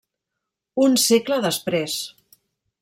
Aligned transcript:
Un 0.85 0.97
segle 1.03 1.39
després. 1.47 2.01